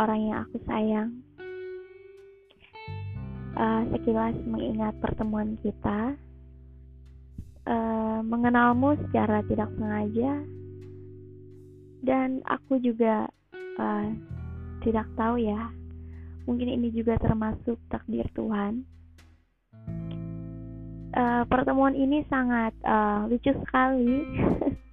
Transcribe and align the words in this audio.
orang 0.00 0.20
yang 0.32 0.38
aku 0.48 0.56
sayang. 0.64 1.10
Uh, 3.52 3.82
sekilas 3.92 4.32
mengingat 4.48 4.96
pertemuan 5.04 5.60
kita, 5.60 6.16
uh, 7.68 8.24
mengenalmu 8.24 8.96
secara 9.04 9.44
tidak 9.44 9.68
sengaja, 9.76 10.40
dan 12.00 12.40
aku 12.48 12.80
juga 12.80 13.28
uh, 13.76 14.08
tidak 14.80 15.04
tahu 15.18 15.44
ya, 15.44 15.68
mungkin 16.48 16.72
ini 16.72 16.88
juga 16.88 17.20
termasuk 17.20 17.76
takdir 17.92 18.24
Tuhan. 18.32 18.86
Uh, 21.10 21.42
pertemuan 21.50 21.92
ini 21.92 22.24
sangat 22.30 22.72
uh, 22.86 23.28
lucu 23.28 23.50
sekali. 23.50 24.24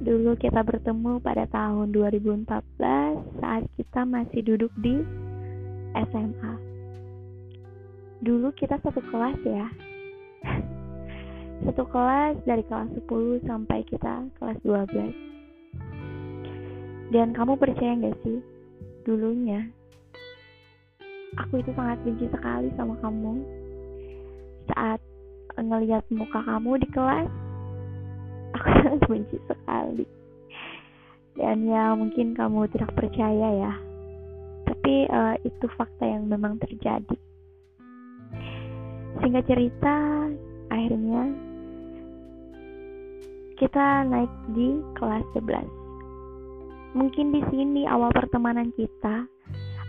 Dulu 0.00 0.32
kita 0.40 0.64
bertemu 0.64 1.20
pada 1.20 1.44
tahun 1.52 1.92
2014 1.92 2.48
saat 3.40 3.62
kita 3.76 4.00
masih 4.08 4.40
duduk 4.40 4.72
di 4.80 5.04
SMA. 5.92 6.52
Dulu 8.24 8.48
kita 8.56 8.80
satu 8.80 9.04
kelas 9.12 9.36
ya. 9.44 9.68
Satu 11.60 11.84
kelas 11.92 12.40
dari 12.48 12.64
kelas 12.64 12.88
10 13.04 13.44
sampai 13.44 13.84
kita 13.84 14.24
kelas 14.40 14.56
12. 14.64 17.12
Dan 17.12 17.36
kamu 17.36 17.60
percaya 17.60 18.00
gak 18.00 18.16
sih? 18.24 18.40
Dulunya 19.04 19.68
aku 21.38 21.62
itu 21.62 21.70
sangat 21.78 22.02
benci 22.02 22.26
sekali 22.32 22.68
sama 22.74 22.98
kamu. 22.98 23.34
Saat 24.74 25.00
ngelihat 25.60 26.02
muka 26.10 26.40
kamu 26.42 26.80
di 26.80 26.88
kelas, 26.90 27.28
aku 28.56 28.68
sangat 28.80 29.00
benci 29.06 29.36
sekali. 29.46 30.06
Dan 31.38 31.68
ya 31.68 31.94
mungkin 31.94 32.34
kamu 32.36 32.68
tidak 32.74 32.92
percaya 32.94 33.48
ya. 33.54 33.72
Tapi 34.68 35.08
uh, 35.08 35.34
itu 35.42 35.66
fakta 35.74 36.04
yang 36.04 36.28
memang 36.28 36.58
terjadi. 36.60 37.16
Singkat 39.20 39.44
cerita 39.48 39.94
akhirnya 40.70 41.34
kita 43.58 44.08
naik 44.08 44.32
di 44.56 44.80
kelas 44.96 45.26
11 45.36 45.80
mungkin 46.96 47.30
di 47.30 47.42
sini 47.52 47.84
awal 47.86 48.10
pertemanan 48.10 48.72
kita 48.74 49.28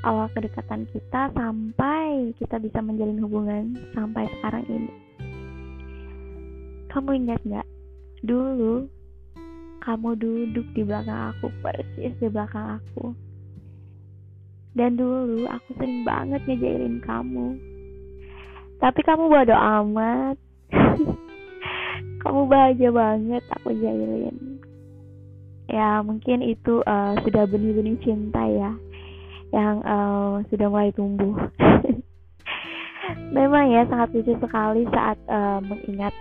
awal 0.02 0.30
kedekatan 0.34 0.90
kita 0.90 1.30
sampai 1.34 2.34
kita 2.38 2.58
bisa 2.58 2.82
menjalin 2.82 3.22
hubungan 3.22 3.78
sampai 3.94 4.26
sekarang 4.38 4.66
ini. 4.70 4.94
Kamu 6.90 7.10
ingat 7.16 7.40
nggak 7.46 7.61
Dulu, 8.22 8.86
kamu 9.82 10.10
duduk 10.14 10.68
di 10.78 10.86
belakang 10.86 11.34
aku, 11.34 11.50
persis 11.66 12.14
di 12.22 12.28
belakang 12.30 12.78
aku. 12.78 13.18
Dan 14.78 14.96
dulu 14.96 15.50
aku 15.50 15.74
sering 15.76 16.06
banget 16.06 16.46
ngejailin 16.46 17.02
kamu. 17.02 17.58
Tapi 18.78 19.00
kamu 19.04 19.26
bodo 19.28 19.58
amat. 19.58 20.38
kamu 22.22 22.42
bahagia 22.46 22.90
banget 22.94 23.44
aku 23.60 23.74
jailin. 23.76 24.62
Ya 25.66 26.00
mungkin 26.06 26.46
itu 26.46 26.80
uh, 26.86 27.18
sudah 27.26 27.50
benih-benih 27.50 27.98
cinta 28.06 28.46
ya. 28.46 28.72
Yang 29.52 29.76
uh, 29.84 30.34
sudah 30.54 30.68
mulai 30.70 30.94
tumbuh. 30.94 31.36
Memang 33.36 33.74
ya 33.74 33.84
sangat 33.90 34.14
lucu 34.16 34.38
sekali 34.40 34.88
saat 34.94 35.18
uh, 35.28 35.60
mengingat 35.60 36.16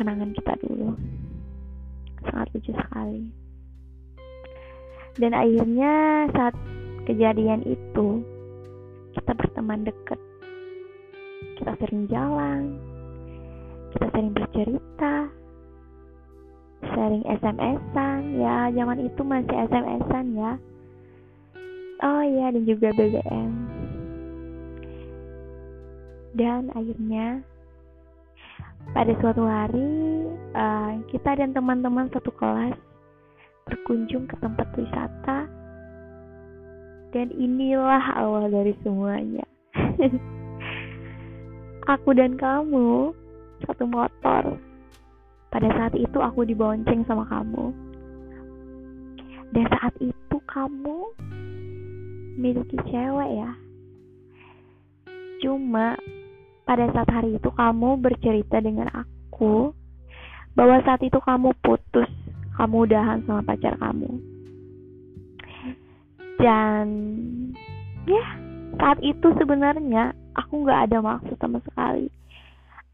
kenangan 0.00 0.32
kita 0.32 0.56
dulu. 0.64 0.96
Sangat 2.24 2.48
lucu 2.56 2.72
sekali. 2.72 3.28
Dan 5.20 5.36
akhirnya 5.36 6.24
saat 6.32 6.56
kejadian 7.04 7.60
itu 7.68 8.24
kita 9.12 9.36
berteman 9.36 9.84
dekat 9.84 10.16
kita 11.60 11.76
sering 11.82 12.08
jalan 12.08 12.78
kita 13.92 14.06
sering 14.14 14.30
bercerita 14.32 15.28
sering 16.94 17.26
SMS-an 17.26 18.38
ya 18.38 18.70
zaman 18.72 19.04
itu 19.04 19.20
masih 19.20 19.56
SMS-an 19.68 20.26
ya. 20.32 20.52
Oh 22.00 22.22
iya 22.24 22.48
dan 22.54 22.64
juga 22.64 22.94
BBM 22.96 23.50
dan 26.38 26.70
akhirnya 26.72 27.42
pada 29.00 29.16
suatu 29.16 29.48
hari, 29.48 29.96
uh, 30.52 30.92
kita 31.08 31.32
dan 31.40 31.56
teman-teman 31.56 32.12
satu 32.12 32.28
kelas 32.36 32.76
berkunjung 33.64 34.28
ke 34.28 34.36
tempat 34.44 34.68
wisata, 34.76 35.48
dan 37.08 37.32
inilah 37.32 38.04
awal 38.20 38.52
dari 38.52 38.76
semuanya. 38.84 39.48
aku 41.96 42.12
dan 42.12 42.36
kamu 42.36 43.16
satu 43.64 43.88
motor. 43.88 44.60
Pada 45.48 45.68
saat 45.80 45.96
itu 45.96 46.20
aku 46.20 46.44
dibonceng 46.44 47.00
sama 47.08 47.24
kamu. 47.24 47.72
Dan 49.56 49.64
saat 49.80 49.96
itu 49.96 50.36
kamu 50.44 51.08
miliki 52.36 52.76
cewek 52.84 53.30
ya. 53.32 53.50
Cuma 55.40 55.96
pada 56.70 56.86
saat 56.94 57.10
hari 57.10 57.34
itu 57.34 57.50
kamu 57.50 57.98
bercerita 57.98 58.62
dengan 58.62 58.86
aku 58.94 59.74
bahwa 60.54 60.78
saat 60.86 61.02
itu 61.02 61.18
kamu 61.18 61.50
putus, 61.66 62.06
kamu 62.54 62.86
udahan 62.86 63.26
sama 63.26 63.42
pacar 63.42 63.74
kamu. 63.74 64.06
Dan 66.38 66.86
ya, 68.06 68.24
saat 68.78 69.02
itu 69.02 69.34
sebenarnya 69.34 70.14
aku 70.38 70.62
gak 70.62 70.86
ada 70.86 71.02
maksud 71.02 71.34
sama 71.42 71.58
sekali. 71.66 72.06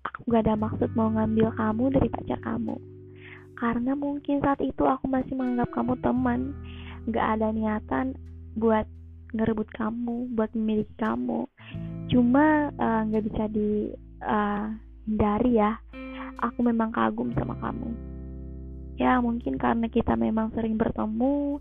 Aku 0.08 0.24
gak 0.32 0.48
ada 0.48 0.56
maksud 0.56 0.96
mau 0.96 1.12
ngambil 1.12 1.52
kamu 1.52 1.84
dari 2.00 2.08
pacar 2.08 2.40
kamu. 2.40 2.80
Karena 3.60 3.92
mungkin 3.92 4.40
saat 4.40 4.64
itu 4.64 4.88
aku 4.88 5.04
masih 5.04 5.36
menganggap 5.36 5.68
kamu 5.76 6.00
teman. 6.00 6.56
Gak 7.12 7.26
ada 7.36 7.52
niatan 7.52 8.16
buat 8.56 8.88
ngerebut 9.36 9.68
kamu, 9.76 10.32
buat 10.32 10.48
memiliki 10.56 10.96
kamu 10.96 11.44
cuma 12.06 12.70
eh, 12.70 13.00
nggak 13.10 13.22
uh, 13.22 13.26
bisa 13.26 13.44
dihindari 13.50 15.52
uh, 15.54 15.58
ya. 15.58 15.70
Aku 16.44 16.60
memang 16.60 16.92
kagum 16.92 17.32
sama 17.34 17.56
kamu. 17.58 17.90
Ya 18.96 19.20
mungkin 19.20 19.60
karena 19.60 19.88
kita 19.88 20.16
memang 20.16 20.52
sering 20.56 20.80
bertemu 20.80 21.60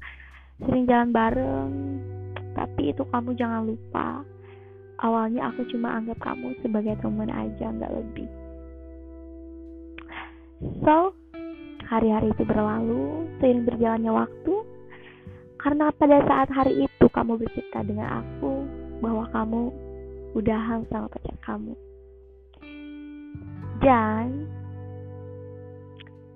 sering 0.56 0.88
jalan 0.88 1.12
bareng 1.12 2.00
tapi 2.56 2.96
itu 2.96 3.04
kamu 3.12 3.36
jangan 3.36 3.68
lupa. 3.68 4.24
Awalnya 5.04 5.52
aku 5.52 5.68
cuma 5.76 6.00
anggap 6.00 6.16
kamu 6.24 6.56
sebagai 6.64 6.96
teman 7.04 7.28
aja 7.28 7.68
nggak 7.68 7.92
lebih. 7.92 8.30
So 10.88 11.12
hari-hari 11.86 12.32
itu 12.32 12.44
berlalu 12.48 13.28
seiring 13.44 13.68
berjalannya 13.68 14.12
waktu 14.16 14.54
karena 15.60 15.92
pada 15.98 16.22
saat 16.30 16.50
hari 16.54 16.88
itu 16.88 17.06
kamu 17.12 17.42
bercerita 17.42 17.84
dengan 17.84 18.24
aku 18.24 18.64
bahwa 19.04 19.28
kamu 19.36 19.76
udahan 20.36 20.84
sama 20.92 21.08
pacar 21.08 21.36
kamu. 21.40 21.74
Dan 23.80 24.52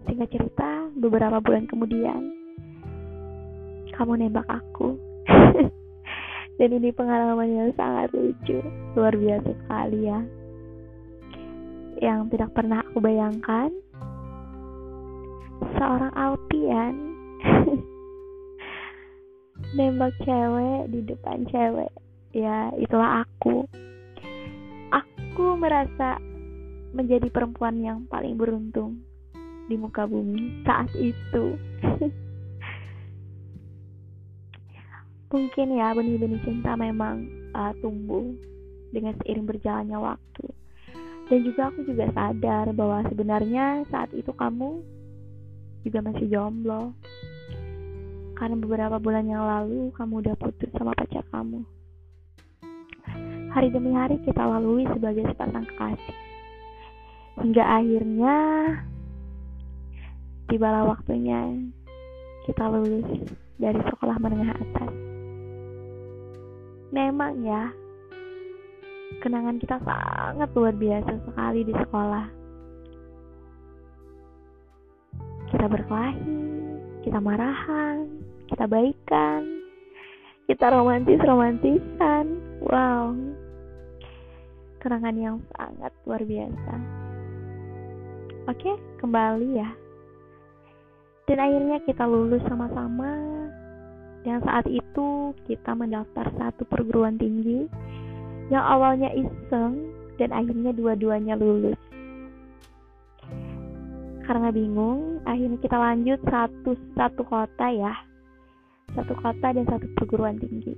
singkat 0.08 0.32
cerita, 0.32 0.88
beberapa 0.96 1.44
bulan 1.44 1.68
kemudian 1.68 2.32
kamu 3.92 4.26
nembak 4.26 4.48
aku. 4.48 4.96
Dan 6.60 6.76
ini 6.76 6.92
pengalaman 6.96 7.52
yang 7.52 7.70
sangat 7.76 8.12
lucu, 8.16 8.64
luar 8.96 9.16
biasa 9.16 9.50
sekali 9.52 10.00
ya. 10.08 10.20
Yang 12.00 12.20
tidak 12.36 12.52
pernah 12.56 12.80
aku 12.84 13.00
bayangkan, 13.04 13.72
seorang 15.76 16.12
Alpian 16.16 16.96
nembak 19.76 20.16
cewek 20.24 20.82
di 20.92 21.00
depan 21.04 21.44
cewek. 21.52 21.92
Ya, 22.30 22.70
itulah 22.78 23.24
aku 23.24 23.30
aku 23.40 23.64
merasa 25.60 26.18
menjadi 26.96 27.30
perempuan 27.30 27.78
yang 27.84 28.08
paling 28.10 28.40
beruntung 28.40 29.04
di 29.70 29.78
muka 29.78 30.10
bumi 30.10 30.66
saat 30.66 30.90
itu. 30.98 31.60
Mungkin 35.30 35.78
ya 35.78 35.94
benih-benih 35.94 36.42
cinta 36.42 36.74
memang 36.74 37.30
uh, 37.54 37.70
tumbuh 37.86 38.26
dengan 38.90 39.14
seiring 39.22 39.46
berjalannya 39.46 40.00
waktu. 40.02 40.46
Dan 41.30 41.46
juga 41.46 41.70
aku 41.70 41.86
juga 41.86 42.10
sadar 42.10 42.74
bahwa 42.74 43.06
sebenarnya 43.06 43.86
saat 43.94 44.10
itu 44.18 44.34
kamu 44.34 44.82
juga 45.86 46.02
masih 46.02 46.26
jomblo. 46.26 46.98
Karena 48.34 48.58
beberapa 48.58 48.98
bulan 48.98 49.30
yang 49.30 49.46
lalu 49.46 49.94
kamu 49.94 50.26
udah 50.26 50.36
putus 50.42 50.74
sama 50.74 50.98
pacar 50.98 51.22
kamu. 51.30 51.62
Hari 53.50 53.68
demi 53.74 53.92
hari 53.98 54.22
kita 54.26 54.46
lalui 54.46 54.86
sebagai 54.94 55.26
sepasang 55.30 55.66
kekasih. 55.66 56.18
Hingga 57.40 57.64
akhirnya 57.66 58.36
tibalah 60.50 60.86
waktunya 60.86 61.70
kita 62.46 62.66
lulus 62.70 63.08
dari 63.58 63.80
sekolah 63.80 64.18
menengah 64.22 64.54
atas. 64.54 65.10
memang 66.90 67.46
ya 67.46 67.70
kenangan 69.22 69.62
kita 69.62 69.78
sangat 69.86 70.50
luar 70.58 70.74
biasa 70.74 71.12
sekali 71.22 71.62
di 71.66 71.74
sekolah 71.74 72.26
kita 75.54 75.66
berkelahi 75.70 76.34
kita 77.06 77.20
marahan 77.22 78.10
kita 78.50 78.66
baikan 78.66 79.42
kita 80.50 80.66
romantis 80.74 81.22
romantisan 81.22 82.42
wow 82.66 83.14
kenangan 84.80 85.16
yang 85.16 85.38
sangat 85.56 85.92
luar 86.08 86.22
biasa 86.24 86.74
oke 88.50 88.72
kembali 89.00 89.50
ya 89.60 89.70
dan 91.30 91.38
akhirnya 91.38 91.78
kita 91.86 92.04
lulus 92.10 92.42
sama-sama 92.50 93.14
dan 94.28 94.44
saat 94.44 94.68
itu 94.68 95.32
kita 95.48 95.72
mendaftar 95.78 96.28
satu 96.36 96.68
perguruan 96.68 97.16
tinggi 97.16 97.70
yang 98.52 98.66
awalnya 98.66 99.14
iseng 99.14 99.94
dan 100.20 100.36
akhirnya 100.36 100.76
dua-duanya 100.76 101.40
lulus. 101.40 101.80
Karena 104.28 104.54
bingung, 104.54 105.24
akhirnya 105.26 105.58
kita 105.58 105.78
lanjut 105.80 106.20
satu 106.28 106.78
satu 106.94 107.22
kota 107.26 107.68
ya, 107.72 107.94
satu 108.94 109.16
kota 109.18 109.48
dan 109.56 109.66
satu 109.66 109.88
perguruan 109.98 110.38
tinggi. 110.38 110.76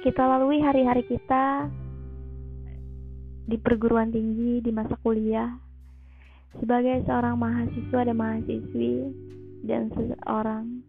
Kita 0.00 0.20
lalui 0.20 0.60
hari-hari 0.60 1.04
kita 1.04 1.68
di 3.44 3.56
perguruan 3.60 4.08
tinggi 4.08 4.64
di 4.64 4.70
masa 4.72 4.96
kuliah 5.04 5.52
sebagai 6.56 7.02
seorang 7.04 7.36
mahasiswa 7.36 8.00
dan 8.06 8.16
mahasiswi 8.16 8.94
dan 9.64 9.90
seseorang 9.92 10.84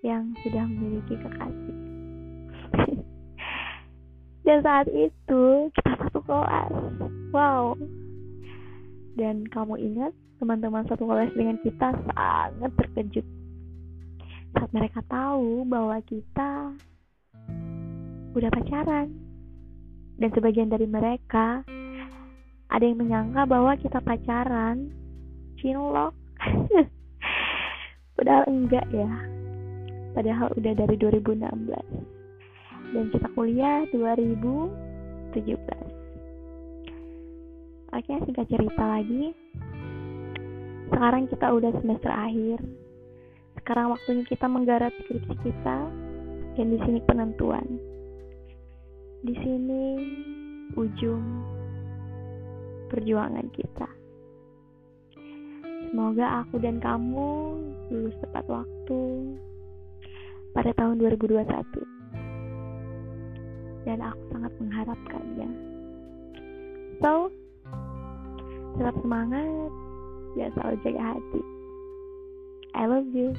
yang 0.00 0.32
sudah 0.40 0.64
memiliki 0.64 1.14
kekasih. 1.20 1.76
dan 4.48 4.58
saat 4.64 4.88
itu 4.88 5.68
kita 5.76 5.92
satu 6.00 6.20
kelas. 6.24 6.72
Wow. 7.30 7.76
Dan 9.14 9.44
kamu 9.52 9.76
ingat 9.76 10.12
teman-teman 10.40 10.88
satu 10.88 11.04
kelas 11.04 11.30
dengan 11.36 11.60
kita 11.60 11.92
sangat 11.92 12.72
terkejut 12.80 13.26
saat 14.56 14.70
mereka 14.74 15.04
tahu 15.06 15.62
bahwa 15.68 16.00
kita 16.08 16.74
udah 18.34 18.50
pacaran. 18.50 19.19
Dan 20.20 20.28
sebagian 20.36 20.68
dari 20.68 20.84
mereka 20.84 21.64
ada 22.70 22.84
yang 22.84 23.00
menyangka 23.00 23.48
bahwa 23.48 23.72
kita 23.80 24.04
pacaran, 24.04 24.92
cinlok. 25.58 26.12
Padahal 28.20 28.44
enggak 28.52 28.84
ya. 28.92 29.08
Padahal 30.12 30.52
udah 30.54 30.72
dari 30.76 30.94
2016 31.00 32.20
dan 32.90 33.06
kita 33.14 33.30
kuliah 33.38 33.86
2017 33.94 36.00
oke 37.90 38.12
singkat 38.26 38.46
cerita 38.50 38.84
lagi. 38.86 39.34
Sekarang 40.90 41.30
kita 41.30 41.46
udah 41.54 41.70
semester 41.78 42.10
akhir. 42.10 42.58
Sekarang 43.62 43.94
waktunya 43.94 44.26
kita 44.26 44.46
menggarap 44.50 44.90
skripsi 45.06 45.34
kita 45.42 45.78
dan 46.58 46.66
di 46.66 46.78
sini 46.82 46.98
penentuan 47.06 47.78
di 49.20 49.34
sini 49.36 49.84
ujung 50.80 51.24
perjuangan 52.88 53.44
kita. 53.52 53.88
Semoga 55.90 56.44
aku 56.44 56.56
dan 56.62 56.80
kamu 56.80 57.60
lulus 57.90 58.16
tepat 58.24 58.46
waktu 58.48 59.00
pada 60.56 60.72
tahun 60.78 61.02
2021 61.02 61.44
dan 63.84 63.98
aku 64.04 64.22
sangat 64.30 64.52
mengharapkannya 64.60 65.50
so 67.00 67.32
tetap 68.78 68.94
semangat 69.02 69.70
dan 70.38 70.48
selalu 70.54 70.76
jaga 70.86 71.02
hati. 71.16 71.42
I 72.70 72.86
love 72.86 73.10
you 73.10 73.34